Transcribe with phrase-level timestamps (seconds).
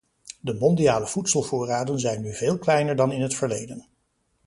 [0.41, 3.87] De mondiale voedselvoorraden zijn nu veel kleiner dan in het verleden.